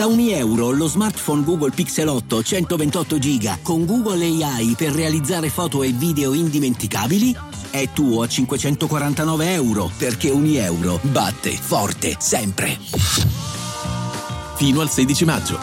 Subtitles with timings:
[0.00, 5.50] Da ogni euro lo smartphone Google Pixel 8 128 GB con Google AI per realizzare
[5.50, 7.36] foto e video indimenticabili
[7.70, 12.78] è tuo a 549 euro perché ogni euro batte forte sempre.
[14.56, 15.58] Fino al 16 maggio.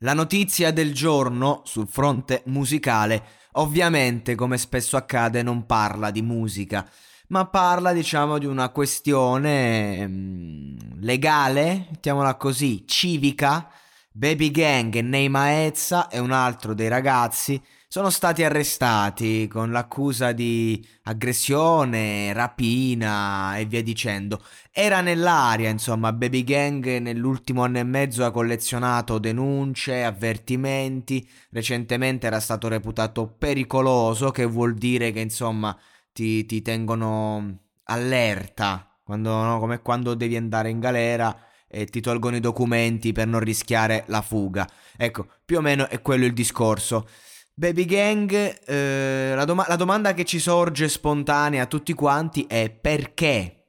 [0.00, 6.86] La notizia del giorno sul fronte musicale ovviamente come spesso accade non parla di musica
[7.28, 13.68] ma parla diciamo di una questione mm, legale, mettiamola così, civica.
[14.16, 17.60] Baby Gang e Neima Ezza e un altro dei ragazzi
[17.94, 24.42] sono stati arrestati con l'accusa di aggressione, rapina e via dicendo.
[24.72, 32.40] Era nell'aria, insomma, Baby Gang nell'ultimo anno e mezzo ha collezionato denunce, avvertimenti, recentemente era
[32.40, 35.76] stato reputato pericoloso, che vuol dire che insomma
[36.14, 39.58] ti, ti tengono allerta, quando, no?
[39.58, 41.36] come quando devi andare in galera
[41.68, 44.66] e ti tolgono i documenti per non rischiare la fuga.
[44.96, 47.08] Ecco, più o meno è quello il discorso.
[47.52, 48.32] Baby Gang,
[48.64, 53.63] eh, la, doma- la domanda che ci sorge spontanea a tutti quanti è perché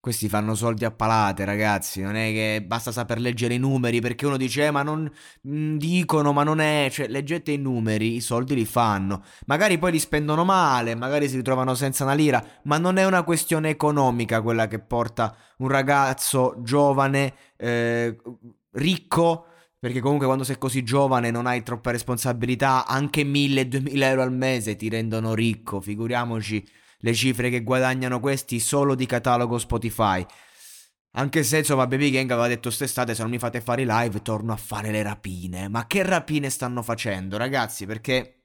[0.00, 2.00] questi fanno soldi a palate, ragazzi.
[2.00, 5.10] Non è che basta saper leggere i numeri perché uno dice, eh, ma non
[5.42, 6.88] dicono, ma non è.
[6.90, 9.22] Cioè, leggete i numeri, i soldi li fanno.
[9.46, 13.22] Magari poi li spendono male, magari si ritrovano senza una lira, ma non è una
[13.22, 18.16] questione economica quella che porta un ragazzo giovane, eh,
[18.72, 19.44] ricco.
[19.78, 24.76] Perché comunque quando sei così giovane non hai troppa responsabilità, anche 1000-2000 euro al mese
[24.76, 26.62] ti rendono ricco, figuriamoci
[27.00, 30.24] le cifre che guadagnano questi solo di catalogo Spotify.
[31.12, 34.22] Anche se insomma Baby Gang aveva detto st'estate se non mi fate fare i live
[34.22, 35.68] torno a fare le rapine.
[35.68, 37.84] Ma che rapine stanno facendo ragazzi?
[37.84, 38.42] Perché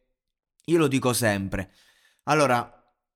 [0.65, 1.71] io lo dico sempre.
[2.23, 2.69] Allora,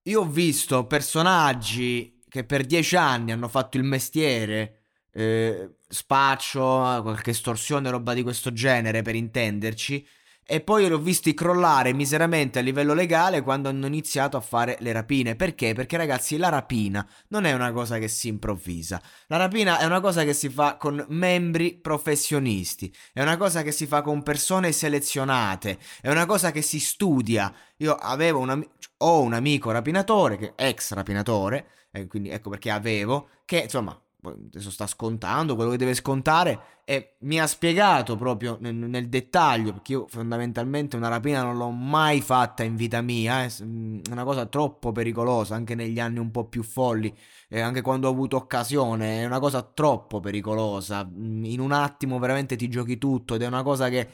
[0.04, 7.32] io ho visto personaggi che per dieci anni hanno fatto il mestiere, eh, spaccio, qualche
[7.32, 10.06] estorsione, roba di questo genere per intenderci
[10.52, 14.78] e poi li ho visti crollare miseramente a livello legale quando hanno iniziato a fare
[14.80, 15.36] le rapine.
[15.36, 15.76] Perché?
[15.76, 19.00] Perché ragazzi la rapina non è una cosa che si improvvisa.
[19.28, 23.72] La rapina è una cosa che si fa con membri professionisti, è una cosa che
[23.72, 27.54] si fa con persone selezionate, è una cosa che si studia.
[27.78, 32.72] Io avevo un, am- ho un amico rapinatore, che, ex rapinatore, e quindi ecco perché
[32.72, 38.58] avevo, che insomma adesso sta scontando quello che deve scontare e mi ha spiegato proprio
[38.60, 43.44] nel, nel, dettaglio perché io fondamentalmente una rapina non l'ho mai fatta in vita mia
[43.44, 47.16] è mm, una cosa troppo pericolosa anche negli anni un po' più folli
[47.48, 51.06] eh, anche quando ho avuto occasione è una cosa troppo pericolosa.
[51.06, 54.08] Mm, in un attimo veramente ti giochi tutto ed è una cosa che eh,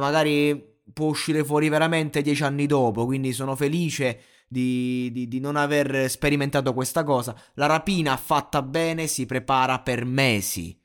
[0.00, 4.20] magari può uscire fuori veramente dieci anni dopo quindi sono felice
[4.52, 7.34] di, di, di, non aver sperimentato questa cosa.
[7.54, 10.78] La rapina fatta bene si prepara per mesi.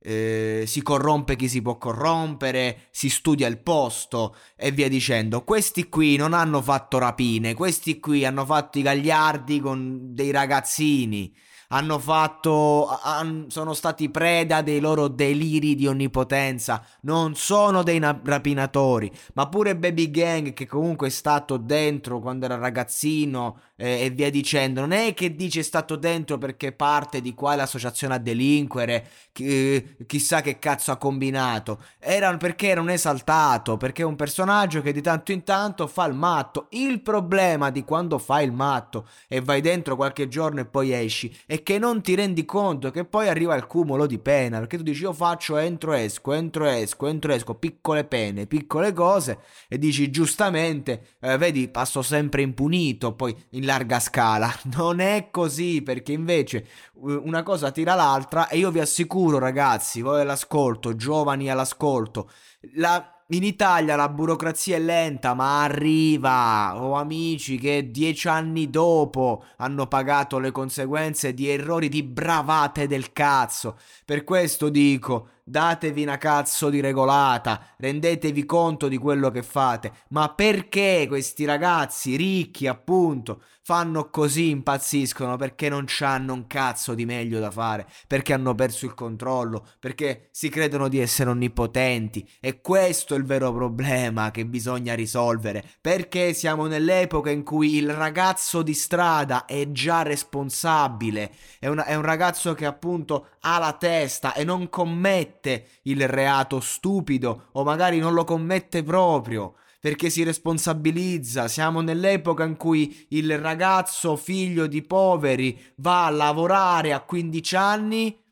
[0.00, 5.42] Eh, si corrompe chi si può corrompere, si studia il posto e via dicendo.
[5.42, 11.34] Questi qui non hanno fatto rapine, questi qui hanno fatto i gagliardi con dei ragazzini
[11.68, 18.18] hanno fatto, han, sono stati preda dei loro deliri di onnipotenza, non sono dei na-
[18.22, 24.10] rapinatori, ma pure Baby Gang che comunque è stato dentro quando era ragazzino eh, e
[24.10, 28.18] via dicendo, non è che dice è stato dentro perché parte di qua l'associazione a
[28.18, 34.16] delinquere, chi, chissà che cazzo ha combinato, era perché era un esaltato, perché è un
[34.16, 38.52] personaggio che di tanto in tanto fa il matto, il problema di quando fai il
[38.52, 42.90] matto e vai dentro qualche giorno e poi esci è che non ti rendi conto
[42.90, 46.66] che poi arriva il cumulo di pena, perché tu dici io faccio entro esco, entro
[46.66, 53.14] esco, entro esco, piccole pene, piccole cose e dici giustamente, eh, vedi, passo sempre impunito,
[53.14, 54.52] poi in larga scala.
[54.78, 60.20] Non è così, perché invece una cosa tira l'altra e io vi assicuro ragazzi, voi
[60.20, 62.30] all'ascolto, giovani all'ascolto,
[62.74, 66.82] la in Italia la burocrazia è lenta, ma arriva.
[66.82, 73.12] Ho amici che dieci anni dopo hanno pagato le conseguenze di errori di bravate del
[73.12, 73.76] cazzo.
[74.06, 79.92] Per questo dico, datevi una cazzo di regolata, rendetevi conto di quello che fate.
[80.08, 85.36] Ma perché questi ragazzi ricchi, appunto, fanno così, impazziscono?
[85.36, 90.28] Perché non hanno un cazzo di meglio da fare, perché hanno perso il controllo, perché
[90.32, 92.26] si credono di essere onnipotenti.
[92.40, 97.92] E questo è il vero problema che bisogna risolvere, perché siamo nell'epoca in cui il
[97.92, 103.74] ragazzo di strada è già responsabile, è, una, è un ragazzo che appunto ha la
[103.74, 105.37] testa e non commette
[105.82, 111.48] il reato stupido o magari non lo commette proprio perché si responsabilizza.
[111.48, 118.26] Siamo nell'epoca in cui il ragazzo figlio di poveri va a lavorare a 15 anni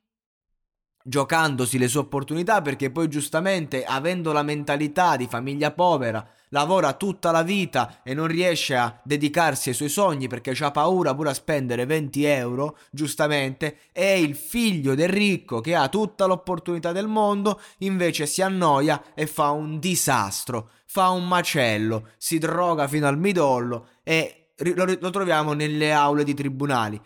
[1.08, 7.30] giocandosi le sue opportunità perché poi giustamente avendo la mentalità di famiglia povera lavora tutta
[7.30, 11.34] la vita e non riesce a dedicarsi ai suoi sogni perché ha paura pure a
[11.34, 17.60] spendere 20 euro, giustamente, e il figlio del ricco che ha tutta l'opportunità del mondo
[17.78, 23.88] invece si annoia e fa un disastro, fa un macello, si droga fino al midollo
[24.02, 27.00] e lo, troviamo nelle aule di tribunali.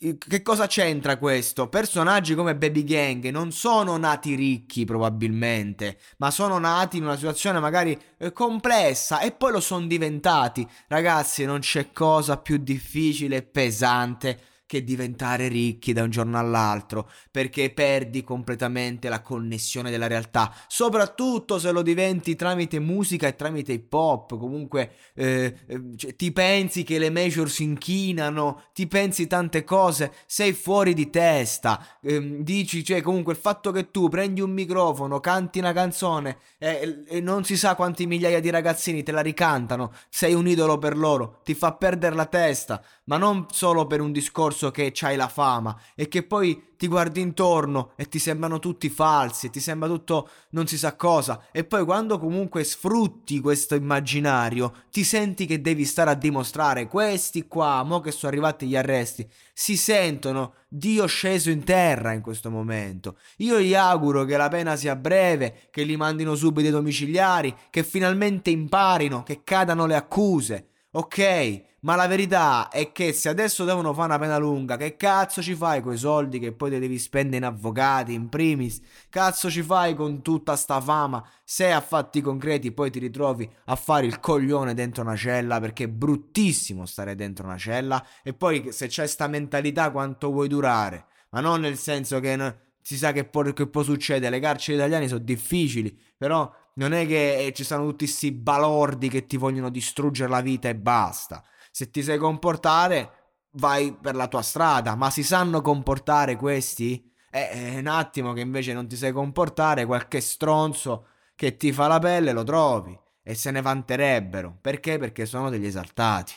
[0.00, 1.68] Che cosa c'entra questo?
[1.68, 7.58] Personaggi come Baby Gang non sono nati ricchi probabilmente, ma sono nati in una situazione
[7.58, 10.64] magari eh, complessa e poi lo sono diventati.
[10.86, 17.10] Ragazzi, non c'è cosa più difficile e pesante che diventare ricchi da un giorno all'altro,
[17.30, 23.72] perché perdi completamente la connessione della realtà, soprattutto se lo diventi tramite musica e tramite
[23.72, 29.26] hip hop, comunque eh, eh, cioè, ti pensi che le major si inchinano, ti pensi
[29.26, 34.42] tante cose, sei fuori di testa, eh, dici, cioè comunque il fatto che tu prendi
[34.42, 39.12] un microfono, canti una canzone e, e non si sa quanti migliaia di ragazzini te
[39.12, 43.86] la ricantano, sei un idolo per loro, ti fa perdere la testa, ma non solo
[43.86, 48.18] per un discorso che c'hai la fama, e che poi ti guardi intorno e ti
[48.18, 53.40] sembrano tutti falsi, ti sembra tutto non si sa cosa, e poi quando comunque sfrutti
[53.40, 58.66] questo immaginario, ti senti che devi stare a dimostrare questi qua, mo che sono arrivati
[58.66, 63.16] gli arresti, si sentono Dio sceso in terra in questo momento.
[63.38, 67.82] Io gli auguro che la pena sia breve, che li mandino subito ai domiciliari, che
[67.82, 70.68] finalmente imparino, che cadano le accuse.
[70.90, 75.42] Ok, ma la verità è che se adesso devono fare una pena lunga, che cazzo
[75.42, 78.80] ci fai con i soldi che poi te devi spendere in avvocati, in primis?
[79.10, 83.76] Cazzo ci fai con tutta sta fama se a fatti concreti poi ti ritrovi a
[83.76, 88.72] fare il coglione dentro una cella perché è bruttissimo stare dentro una cella e poi
[88.72, 91.04] se c'è sta mentalità quanto vuoi durare?
[91.30, 94.78] Ma non nel senso che no, si sa che può, che può succedere, le carceri
[94.78, 99.68] italiane sono difficili, però non è che ci sono tutti questi balordi che ti vogliono
[99.68, 101.44] distruggere la vita e basta.
[101.70, 103.12] Se ti sai comportare,
[103.52, 107.12] vai per la tua strada, ma si sanno comportare questi?
[107.30, 111.88] Eh, è un attimo che invece non ti sai comportare, qualche stronzo che ti fa
[111.88, 114.56] la pelle lo trovi e se ne vanterebbero.
[114.60, 114.98] Perché?
[114.98, 116.32] Perché sono degli esaltati.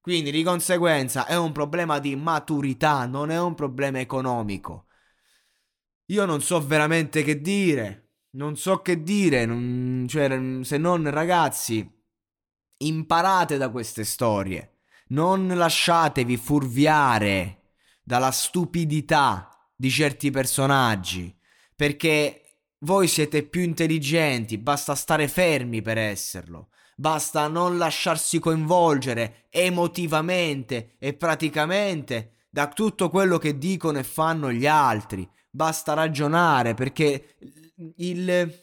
[0.00, 4.86] Quindi di conseguenza è un problema di maturità, non è un problema economico.
[6.06, 11.88] Io non so veramente che dire, non so che dire, non, cioè, se non ragazzi,
[12.78, 14.78] imparate da queste storie.
[15.08, 17.72] Non lasciatevi furviare
[18.02, 21.36] dalla stupidità di certi personaggi,
[21.74, 22.40] perché
[22.80, 26.68] voi siete più intelligenti, basta stare fermi per esserlo.
[26.96, 34.66] Basta non lasciarsi coinvolgere emotivamente e praticamente da tutto quello che dicono e fanno gli
[34.66, 35.28] altri.
[35.50, 37.36] Basta ragionare perché
[37.96, 38.60] il,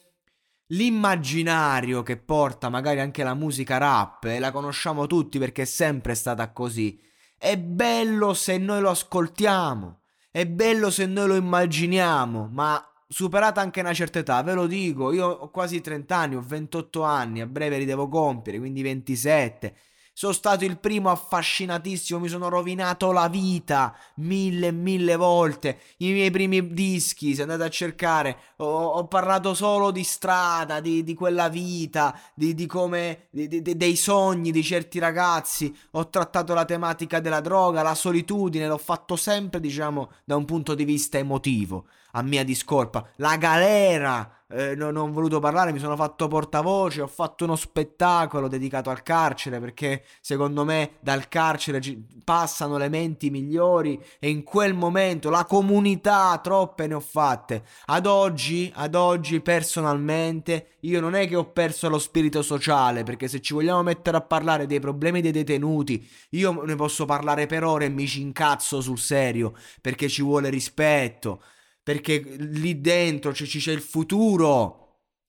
[0.68, 6.14] l'immaginario che porta magari anche la musica rap, e la conosciamo tutti perché è sempre
[6.14, 7.00] stata così,
[7.36, 10.00] è bello se noi lo ascoltiamo,
[10.30, 15.12] è bello se noi lo immaginiamo, ma superata anche una certa età, ve lo dico,
[15.12, 19.74] io ho quasi 30 anni, ho 28 anni, a breve li devo compiere, quindi 27
[20.18, 25.78] sono stato il primo affascinatissimo, mi sono rovinato la vita mille e mille volte.
[25.98, 31.04] I miei primi dischi, se andate a cercare, ho, ho parlato solo di strada, di,
[31.04, 35.72] di quella vita, di, di come, di, dei sogni di certi ragazzi.
[35.92, 40.74] Ho trattato la tematica della droga, la solitudine, l'ho fatto sempre, diciamo, da un punto
[40.74, 41.84] di vista emotivo,
[42.18, 43.08] a mia discolpa.
[43.16, 48.48] La galera eh, non, ho voluto parlare, mi sono fatto portavoce, ho fatto uno spettacolo
[48.48, 51.80] dedicato al carcere perché secondo me dal carcere
[52.24, 57.62] passano le menti migliori e in quel momento la comunità troppe ne ho fatte.
[57.86, 63.28] Ad oggi, ad oggi personalmente io non è che ho perso lo spirito sociale perché
[63.28, 67.64] se ci vogliamo mettere a parlare dei problemi dei detenuti io ne posso parlare per
[67.64, 71.42] ore e mi ci incazzo sul serio perché ci vuole rispetto
[71.88, 74.74] perché lì dentro c'è, c'è il futuro.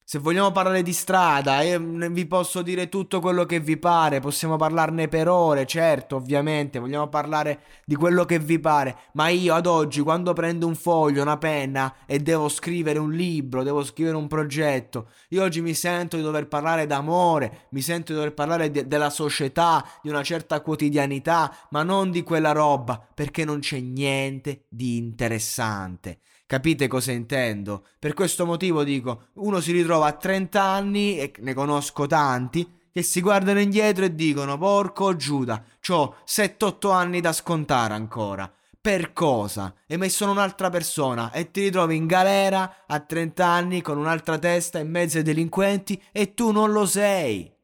[0.03, 4.57] Se vogliamo parlare di strada, eh, vi posso dire tutto quello che vi pare, possiamo
[4.57, 9.67] parlarne per ore, certo, ovviamente, vogliamo parlare di quello che vi pare, ma io ad
[9.67, 14.27] oggi quando prendo un foglio, una penna e devo scrivere un libro, devo scrivere un
[14.27, 18.85] progetto, io oggi mi sento di dover parlare d'amore, mi sento di dover parlare de-
[18.85, 24.65] della società, di una certa quotidianità, ma non di quella roba, perché non c'è niente
[24.67, 26.19] di interessante.
[26.49, 27.85] Capite cosa intendo?
[27.99, 33.03] Per questo motivo dico, uno si ritrova a 30 anni, e ne conosco tanti, che
[33.03, 38.51] si guardano indietro e dicono, porco Giuda, ho 7-8 anni da scontare ancora.
[38.81, 39.75] Per cosa?
[39.87, 44.79] Hai messo un'altra persona e ti ritrovi in galera a 30 anni con un'altra testa
[44.79, 47.55] in mezzo ai delinquenti e tu non lo sei.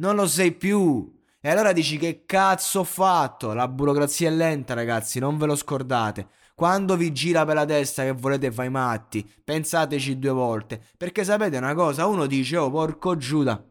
[0.00, 1.16] Non lo sei più.
[1.40, 3.52] E allora dici che cazzo ho fatto?
[3.52, 6.26] La burocrazia è lenta, ragazzi, non ve lo scordate.
[6.56, 10.80] Quando vi gira per la testa che volete fare i matti, pensateci due volte.
[10.96, 12.06] Perché sapete una cosa?
[12.06, 13.62] Uno dice, oh porco Giuda,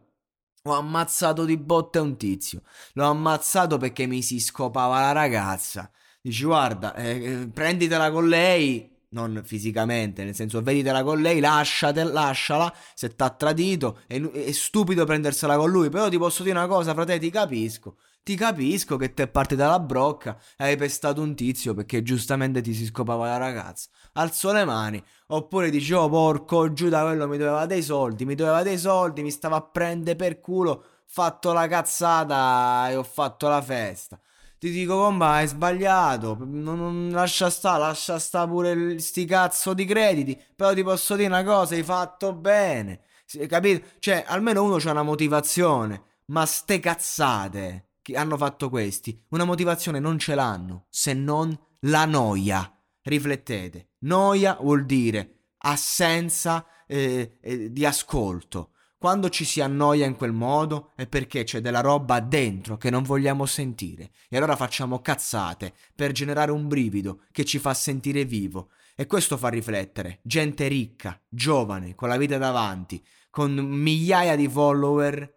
[0.62, 2.62] ho ammazzato di botte un tizio.
[2.92, 5.90] L'ho ammazzato perché mi si scopava la ragazza.
[6.22, 12.04] Dici, guarda, eh, eh prenditela con lei, non fisicamente, nel senso veditela con lei, lasciate,
[12.04, 16.68] lasciala se t'ha tradito, è, è, stupido prendersela con lui, però ti posso dire una
[16.68, 17.96] cosa, frate, ti capisco,
[18.26, 22.74] ti capisco che te parti dalla brocca e hai pestato un tizio perché giustamente ti
[22.74, 27.38] si scopava la ragazza, alzo le mani, oppure dici, oh porco giù da quello mi
[27.38, 31.68] doveva dei soldi, mi doveva dei soldi, mi stava a prendere per culo, fatto la
[31.68, 34.18] cazzata e ho fatto la festa.
[34.58, 39.84] Ti dico comba hai sbagliato non, non, lascia sta lascia sta pure sti cazzo di
[39.84, 43.02] crediti però ti posso dire una cosa hai fatto bene.
[43.46, 43.86] Capito?
[44.00, 49.98] Cioè almeno uno c'ha una motivazione ma ste cazzate che hanno fatto questi una motivazione
[49.98, 52.72] non ce l'hanno se non la noia.
[53.02, 58.70] Riflettete noia vuol dire assenza eh, eh, di ascolto.
[58.96, 63.02] Quando ci si annoia in quel modo è perché c'è della roba dentro che non
[63.02, 64.12] vogliamo sentire.
[64.28, 68.70] E allora facciamo cazzate per generare un brivido che ci fa sentire vivo.
[68.94, 70.20] E questo fa riflettere.
[70.22, 75.35] Gente ricca, giovane, con la vita davanti, con migliaia di follower,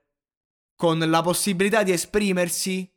[0.80, 2.90] con la possibilità di esprimersi,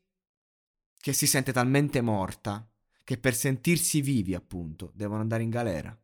[1.00, 2.64] che si sente talmente morta
[3.02, 6.01] che per sentirsi vivi, appunto, devono andare in galera.